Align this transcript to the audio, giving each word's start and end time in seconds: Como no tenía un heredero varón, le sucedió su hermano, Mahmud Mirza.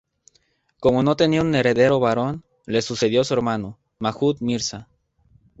Como 0.79 1.03
no 1.03 1.15
tenía 1.15 1.43
un 1.43 1.53
heredero 1.53 1.99
varón, 1.99 2.43
le 2.65 2.81
sucedió 2.81 3.23
su 3.23 3.35
hermano, 3.35 3.77
Mahmud 3.99 4.37
Mirza. 4.39 4.87